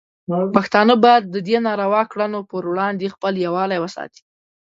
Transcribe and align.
پښتانه 0.55 0.93
باید 1.05 1.23
د 1.27 1.35
دې 1.47 1.57
ناروا 1.67 2.01
کړنو 2.11 2.39
پر 2.51 2.63
وړاندې 2.71 3.13
خپل 3.15 3.33
یووالی 3.45 3.77
وساتي. 3.81 4.21